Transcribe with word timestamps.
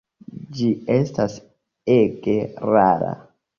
Ĝi 0.59 0.69
estas 0.93 1.35
ege 1.99 2.37
rara. 2.75 3.15